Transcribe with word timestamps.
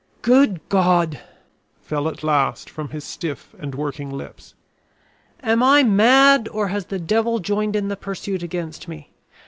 "Good 0.23 0.67
God!" 0.67 1.19
fell 1.83 2.07
at 2.07 2.23
last 2.23 2.71
from 2.71 2.89
his 2.89 3.03
stiff 3.03 3.53
and 3.59 3.75
working 3.75 4.09
lips. 4.09 4.55
"Am 5.43 5.61
I 5.61 5.83
mad 5.83 6.49
or 6.51 6.69
has 6.69 6.85
the 6.87 6.97
devil 6.97 7.37
joined 7.37 7.75
in 7.75 7.87
the 7.87 7.95
pursuit 7.95 8.41
against 8.41 8.87
me? 8.87 9.11